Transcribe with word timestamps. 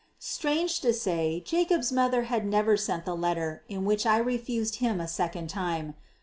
Strange 0.17 0.79
to 0.79 0.91
say, 0.93 1.39
Jacob's 1.45 1.91
mother 1.91 2.23
had 2.23 2.43
never 2.43 2.75
sent 2.75 3.05
the 3.05 3.15
letter 3.15 3.61
in 3.69 3.85
which 3.85 4.03
I 4.03 4.17
refused 4.17 4.77
him 4.77 4.99
a 4.99 5.07
second 5.07 5.47
time. 5.51 5.93